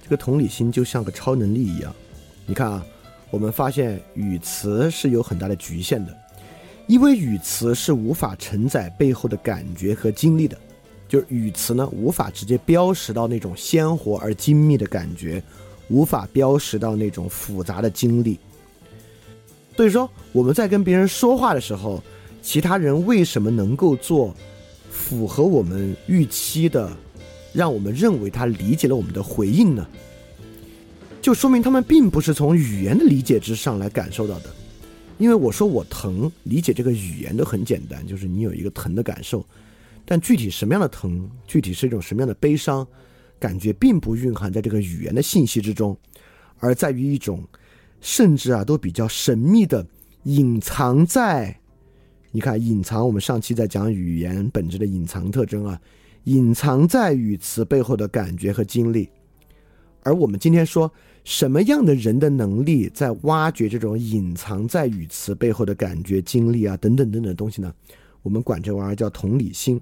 [0.03, 1.95] 这个同理心就像个超能力一样。
[2.45, 2.85] 你看啊，
[3.31, 6.13] 我们发现语词是有很大的局限的，
[6.89, 10.59] 因为语词是无法承载背后的感觉和经历的，
[11.09, 15.41] 就是语词呢无法直接标识到那种鲜活而精密的感觉，
[15.89, 18.41] 无法标识到那种复杂的经历。
[19.77, 22.03] 所以说我们在跟别人说话的时候，
[22.41, 24.35] 其他人为什么能够做
[24.91, 26.91] 符合我们预期的，
[27.53, 29.87] 让我们认为他理解了我们的回应呢？
[31.21, 34.51] 就说明他们并不是从语言的理解之上来感受到的。
[35.19, 39.45] 因为我说我疼，理解这个语言都很简单，就是你有一个疼的感受，
[40.05, 42.87] 但具体什么样的疼，具体是一种什么样的悲伤，
[43.39, 45.97] 感觉并不蕴含在这个语言的信息之中，
[46.59, 47.43] 而在于一种
[48.07, 49.85] 甚至啊都比较神秘的
[50.23, 51.59] 隐藏在，
[52.31, 55.81] 你看隐藏，我们上期在讲语言本质的隐藏特征啊，
[56.23, 59.09] 隐藏在语词背后的感觉和经历，
[60.05, 60.91] 而我们今天说。
[61.25, 67.75] 什么样的人的能力在挖掘这种隐藏在语词背后的感觉、经历啊，等等等等东西呢？
[68.23, 69.81] 我们管这玩意儿叫同理心。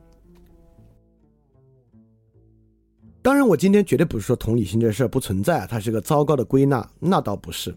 [3.21, 7.77] 当然，我今天绝对不是说同理心这事儿不存在，它是个糟糕的归纳，那倒不是。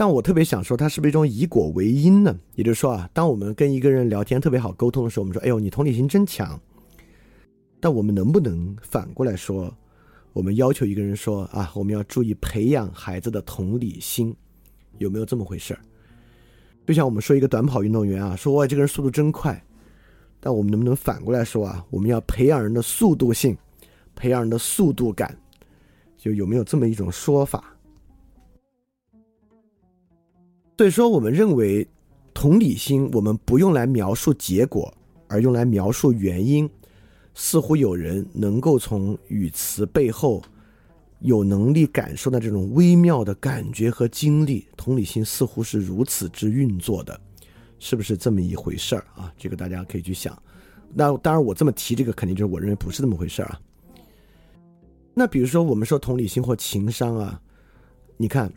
[0.00, 2.38] 但我特别想说，它是不是一种以果为因呢？
[2.54, 6.56] 也就是说啊，当我们跟一个人聊天特别好沟通的时候，我们说：“哎呦，你同理心真强。”
[7.80, 9.76] 但我们能不能反过来说？
[10.32, 14.32] 我们要求一个人说啊，我们要注意培养孩子的同理心，
[14.98, 15.80] 有没有这么回事儿？
[16.86, 19.60] 就像我们说一个短跑运动员啊，说哇这个人速度真快，
[20.38, 23.58] 但我们能不能反过来说啊，我们要培养人的速度性，
[24.14, 25.36] 培养人的速度感，
[26.16, 27.74] 就有没有这么一种说法？
[30.78, 31.84] 所以说，我们认为
[32.32, 34.94] 同理心，我们不用来描述结果，
[35.26, 36.70] 而用来描述原因。
[37.34, 40.40] 似乎有人能够从语词背后
[41.18, 47.20] 有能力感受到这种微妙的感觉和经历，同理心似乎是如此之运作的，
[47.80, 49.32] 是不是这么一回事儿啊？
[49.36, 50.40] 这个大家可以去想。
[50.94, 53.60] 那当然，我这么提这个，肯定就是我认为不是这么回事儿啊。
[55.12, 57.40] 那比如说，我们说同理心或情商啊，
[58.16, 58.52] 你看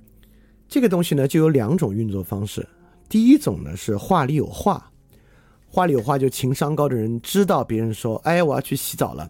[0.72, 2.66] 这个东西呢，就有两种运作方式。
[3.10, 4.90] 第一种呢是话里有话。
[5.68, 9.30] 话里有话，就情商高的人知道别人说：“哎，我要去洗澡了。”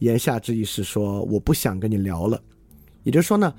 [0.00, 2.38] 言下之意是说我不想跟你聊了。
[3.04, 3.54] 也就是说呢，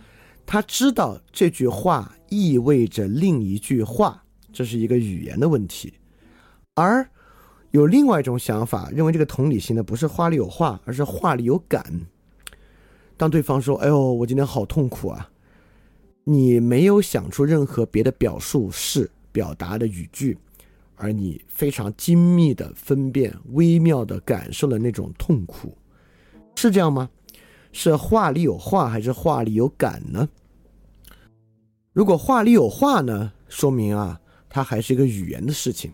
[0.45, 5.91] 他知道这句话意味着另一句话，这是一个语言的问题。
[6.75, 7.03] 而
[7.71, 11.83] 有另外一种想法，认为这个同理心呢不是话里有话，而是话里有感。
[13.17, 15.27] 当对方说：“哎呦，我今天好痛苦啊！”
[16.23, 20.37] 你没有想出任何别的表述式表达的语句。
[20.95, 25.75] 而你非常精密的分辨、微妙的感受了那种痛苦，
[26.55, 27.09] 是这样吗？
[27.73, 30.29] 是话里有话还是话里有感呢？
[31.91, 35.91] 如果话里有话呢，说明啊，它还是一个语言的事情；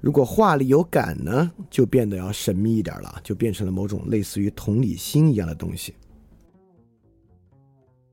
[0.00, 5.94] 如果话里有感呢，就变得要神秘一点了，就变成了某种类似于同理心一样的东西。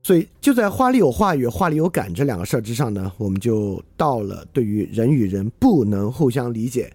[0.04, 6.92] 所以，就在话里有话与话里有感这两个事儿之上呢，我们就到了对于人与人不能互相理解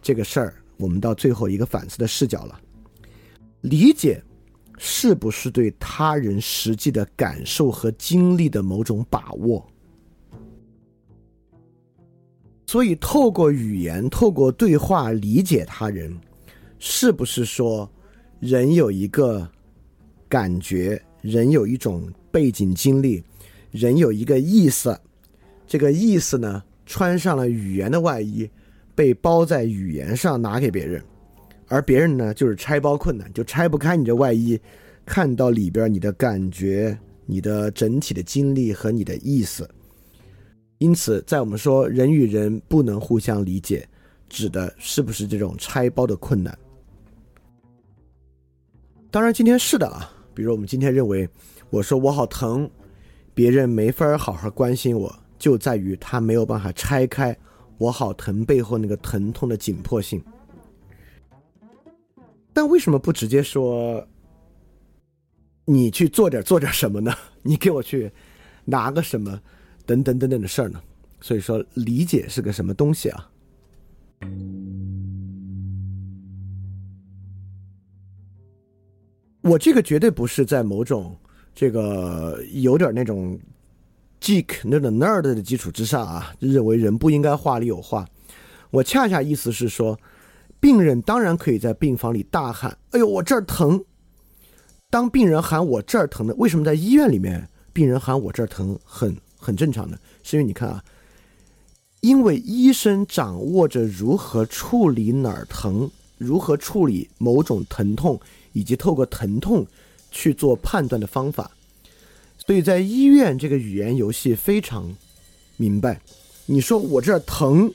[0.00, 2.60] 这个事儿，我们到最后一个反思的视角了。
[3.62, 4.22] 理解
[4.78, 9.66] 是不是对他人实际的感受和经历的某种把握？
[12.68, 16.16] 所以，透过语言，透过对话理解他人，
[16.78, 17.90] 是不是说
[18.38, 19.48] 人有一个
[20.28, 22.10] 感觉，人有一种？
[22.36, 23.22] 背景经历，
[23.70, 24.94] 人有一个意思，
[25.66, 28.46] 这个意思呢，穿上了语言的外衣，
[28.94, 31.02] 被包在语言上拿给别人，
[31.66, 34.60] 而别人呢，就是拆包困难，就拆不开你这外衣，
[35.06, 39.66] 看到里边你的感觉、你的整体的经历和你的意思。
[40.76, 43.88] 因此，在我们说人与人不能互相理解，
[44.28, 46.54] 指的是不是这种拆包的困难？
[49.10, 51.28] 当然，今天是的啊，比如我们今天认为。
[51.68, 52.70] 我说我好疼，
[53.34, 57.36] 别人没法好好关心我，就在于他没有办法拆开
[57.76, 60.22] 我好疼背后那个疼痛的紧迫性。
[62.52, 64.06] 但为什么不直接说
[65.64, 67.12] 你去做点做点什么呢？
[67.42, 68.12] 你给我去
[68.64, 69.40] 拿个什么
[69.84, 70.80] 等等等等的事儿呢？
[71.20, 73.28] 所以说，理解是个什么东西啊？
[79.46, 81.16] 我这个绝对不是在某种。
[81.58, 83.40] 这个有点那种
[84.20, 88.06] geek 那种 nerd 的基础之上啊，认为人不应该话里有话。
[88.70, 89.98] 我恰恰意思是说，
[90.60, 93.82] 病人当然可以在病房里大喊：“哎呦，我这儿疼！”
[94.90, 99.98] 当病人喊我这儿疼的，为什么在医院里面病人喊我这儿疼很很正常的？
[100.22, 100.84] 是因为你看啊，
[102.02, 108.20] 因为医生掌握着如何处理哪儿疼，如何处理某种疼痛，
[108.56, 109.66] 以及透过疼痛。
[110.12, 111.50] 去做判断的方法，
[112.38, 114.90] 所以在医院这个语言游戏非常
[115.58, 116.00] 明白，
[116.46, 117.70] 你说我这儿疼，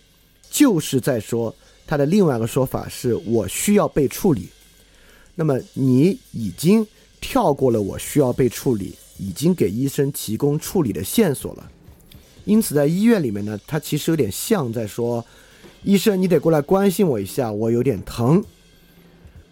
[0.50, 1.54] 就是在说
[1.86, 4.48] 他的另外一个说法是我需要被处理。
[5.36, 6.88] 那么你已经
[7.20, 11.72] 跳过了我需要被处理，已经给医生提供处理的线索了。
[12.46, 15.24] 因此，在医院里面呢，它其实有点像在说，
[15.84, 18.44] 医生你得过来关心我一下，我有点疼。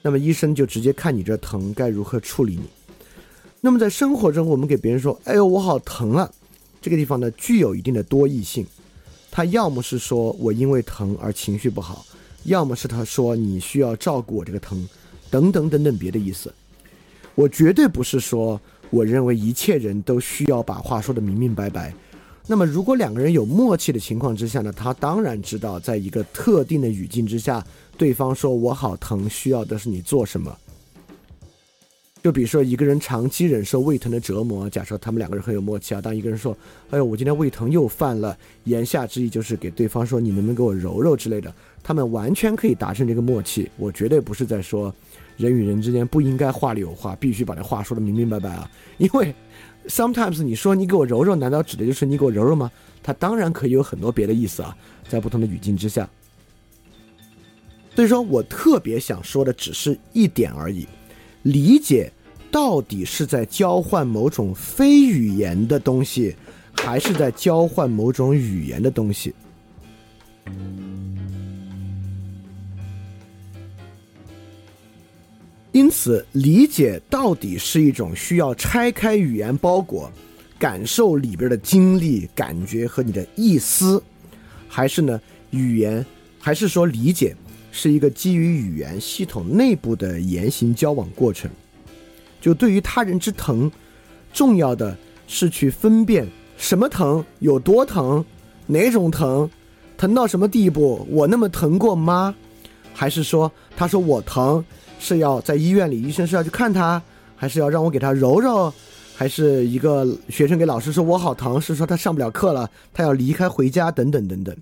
[0.01, 2.63] 那么医生就直接看你这疼该如何处理你。
[3.61, 6.31] 那么在生活中，我们给别人说：“哎呦，我好疼啊！”
[6.81, 8.65] 这个地方呢，具有一定的多义性。
[9.29, 12.05] 他要么是说我因为疼而情绪不好，
[12.45, 14.87] 要么是他说你需要照顾我这个疼，
[15.29, 16.53] 等等等等别的意思。
[17.35, 21.93] 我绝对不是说我认为一切人都需要把话说的明明白白。
[22.49, 27.63] 那么如果两个人有默契的情况之下呢，他当然知道在一个特定的语境之下，
[27.95, 30.57] 对方说我好疼，需要的是你做什么。
[32.23, 36.01] 就比如说一个人长期忍受胃疼的折磨，假设他们两个人很有默契啊。
[36.01, 36.57] 当一个人说
[36.89, 38.35] ：“哎呦，我今天胃疼又犯了。”
[38.65, 43.69] 言下之意就是给对方说：“你能不能给我揉揉之类的？”他们完全可以达成这个默契。
[43.77, 44.93] 我绝对不是在说
[45.37, 48.69] 人与人之间不应该话里有话，必须把这话说的明明白白啊。
[48.97, 49.33] 因为
[49.87, 52.71] sometimes 你说你给我揉揉，难道指的就是你给我揉揉吗？
[53.01, 54.75] 它当然可以有很多别的意思啊，
[55.07, 56.07] 在不同的语境之下。
[57.95, 60.87] 所以说我特别想说的只是一点而已。
[61.43, 62.11] 理解
[62.51, 66.35] 到底是在交换某种非语言的东西，
[66.73, 69.33] 还是在交换某种语言的东西？
[75.71, 80.11] 因此，理解到底是一种需要拆开语言包裹，
[80.57, 84.01] 感受里边的经历、感觉和你的意思，
[84.67, 85.21] 还是呢？
[85.51, 86.03] 语言，
[86.39, 87.35] 还是说理解？
[87.71, 91.49] 是一个基于语言系统内部的言行交往过程。
[92.41, 93.71] 就对于他人之疼，
[94.33, 94.97] 重要的
[95.27, 98.25] 是去分辨什么疼、有多疼、
[98.65, 99.47] 哪种疼、
[99.97, 101.05] 疼到什么地步。
[101.11, 102.33] 我那么疼过吗？
[102.91, 104.65] 还是说他说我疼
[104.99, 107.01] 是要在医院里，医生是要去看他，
[107.35, 108.71] 还是要让我给他揉揉？
[109.15, 114.55] 还是一个学生给老师说我好疼，是说他上不了课了，他要离开回家等等等等。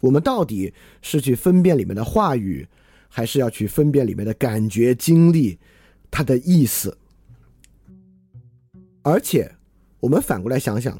[0.00, 0.72] 我们到底
[1.02, 2.66] 是去分辨里面的话语，
[3.08, 5.58] 还是要去分辨里面的感觉经历，
[6.10, 6.96] 他的意思？
[9.02, 9.52] 而且，
[10.00, 10.98] 我们反过来想想，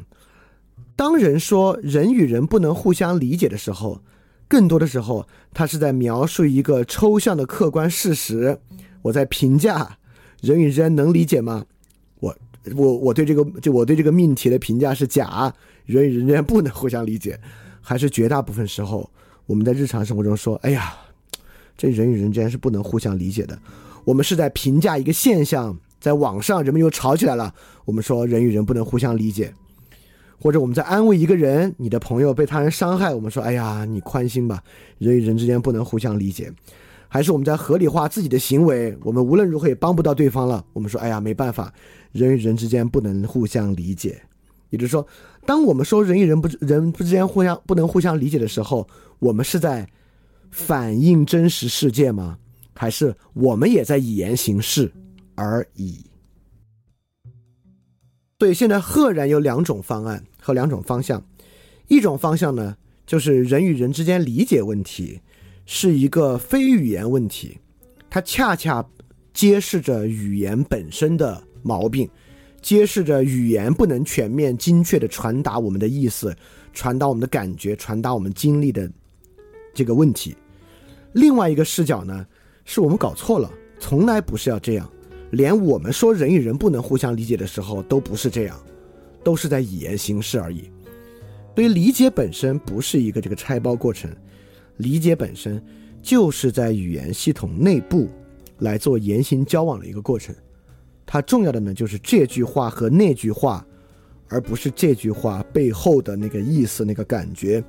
[0.97, 4.03] 当人说人与人不能互相理解的时候，
[4.49, 8.59] 更多的时候，他是在描述一个抽象的客观事实。
[9.03, 9.97] 我在评价
[10.41, 11.65] 人与人能理解吗？
[12.21, 12.37] 我
[12.77, 15.53] 我我对这个就我对这个命题的评价是假，
[15.87, 17.39] 人与人之间不能互相理解。
[17.81, 19.09] 还是绝大部分时候，
[19.47, 20.95] 我们在日常生活中说：“哎呀，
[21.77, 23.59] 这人与人之间是不能互相理解的。”
[24.05, 27.55] 我们是在评价一个现象，在网上人们又吵起来了。
[27.87, 29.55] 我们说人与人不能互相理解，
[30.39, 34.63] 或者我们在安慰一个人，你的朋友被他人伤害，我们说：“哎呀，你宽心吧。”
[34.99, 36.53] 人与人之间不能互相理解，
[37.09, 40.65] 还是我们在合理化自己的行为，我们无论如何也帮不到对方了。
[40.73, 41.73] 我们说：“哎呀，没办法，
[42.13, 44.23] 人与人之间不能互相理解。”
[44.71, 45.07] 也就是说。
[45.47, 48.87] 当我们说人与人不人不之间互相不能互相理解的时候，
[49.19, 49.89] 我们是在
[50.51, 52.37] 反映真实世界吗？
[52.75, 54.93] 还是我们也在以言行事
[55.37, 56.05] 而已？
[58.39, 61.25] 所以现在赫然有两种方案和两种方向。
[61.87, 65.19] 一种方向呢，就是人与人之间理解问题
[65.71, 67.59] 是一个非语言问题，
[68.09, 68.83] 它恰恰
[69.35, 72.09] 揭示着语言本身的毛病。
[72.63, 76.35] 揭示着语言不能全面、精确的传达我们的意思、
[76.73, 78.91] 传达我们的感觉、传达我们经历的
[79.75, 80.35] 这个问题。
[81.13, 82.27] 另外一个视角呢，
[82.65, 84.91] 是我们搞错了，从来不是要这样。
[85.33, 88.59] 连我们说人与人不能互相理解的时候，都不是这样，
[89.23, 90.71] 都是在以言行事而已。
[91.55, 94.11] 所以理解本身不是一个这个拆包过程，
[94.79, 95.63] 理解本身
[96.03, 98.09] 就是在语言系统内部
[98.59, 100.35] 来做言行交往的一个过程。
[101.07, 103.65] 它重要的呢，就是这句话和那句话，
[104.29, 107.63] 而不是这句话背后的那个意思、那个感觉，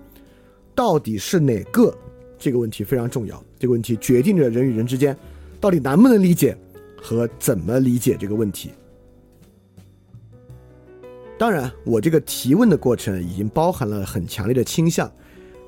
[0.76, 1.96] 到底是哪个？
[2.38, 3.44] 这个问题非常重要。
[3.58, 5.16] 这个问题决定着人与人之间
[5.60, 6.58] 到底能不能理解
[7.02, 8.72] 和怎么理解这个问题。
[11.38, 15.10] 当然，我这个提问的过程已经包含了很强烈的倾向，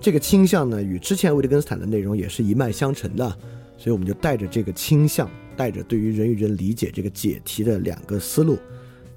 [0.01, 3.29] 这个倾向呢，与之前维特根斯坦的内容也是一脉相承的，
[3.77, 8.57] 所以我们就带着这个倾向，带着对于人与人理解这个解题的两个思路，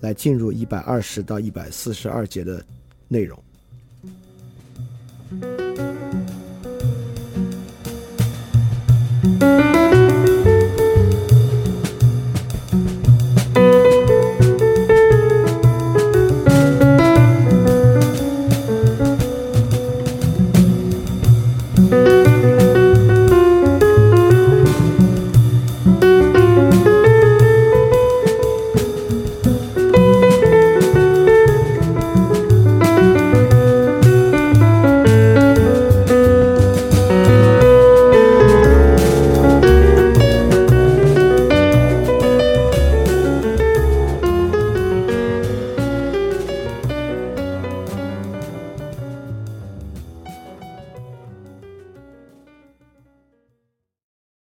[0.01, 2.63] 来进入一百二十到一百四十二节的
[3.09, 3.43] 内容。